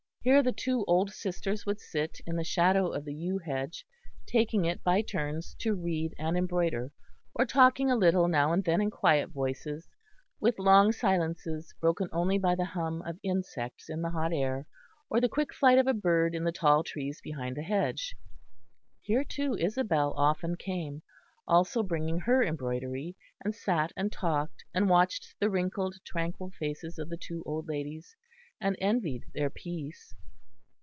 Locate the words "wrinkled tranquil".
25.49-26.51